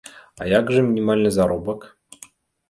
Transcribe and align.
А 0.43 0.45
як 0.51 0.71
жа 0.75 0.81
мінімальны 0.87 1.29
заробак? 1.37 1.87